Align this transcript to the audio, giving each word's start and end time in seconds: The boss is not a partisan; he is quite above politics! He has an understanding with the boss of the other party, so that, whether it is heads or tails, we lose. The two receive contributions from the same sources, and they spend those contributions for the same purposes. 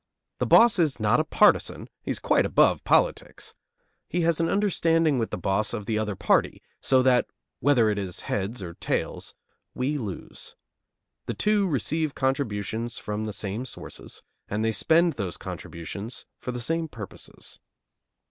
The 0.39 0.47
boss 0.47 0.79
is 0.79 0.99
not 0.99 1.19
a 1.19 1.23
partisan; 1.23 1.87
he 2.01 2.09
is 2.09 2.17
quite 2.17 2.43
above 2.43 2.83
politics! 2.83 3.53
He 4.09 4.21
has 4.21 4.39
an 4.39 4.49
understanding 4.49 5.19
with 5.19 5.29
the 5.29 5.37
boss 5.37 5.73
of 5.75 5.85
the 5.85 5.99
other 5.99 6.15
party, 6.15 6.63
so 6.81 7.03
that, 7.03 7.27
whether 7.59 7.87
it 7.87 7.99
is 7.99 8.21
heads 8.21 8.63
or 8.63 8.73
tails, 8.73 9.35
we 9.75 9.99
lose. 9.99 10.55
The 11.27 11.35
two 11.35 11.67
receive 11.67 12.15
contributions 12.15 12.97
from 12.97 13.25
the 13.25 13.31
same 13.31 13.63
sources, 13.63 14.23
and 14.47 14.65
they 14.65 14.71
spend 14.71 15.13
those 15.13 15.37
contributions 15.37 16.25
for 16.39 16.51
the 16.51 16.59
same 16.59 16.87
purposes. 16.87 17.59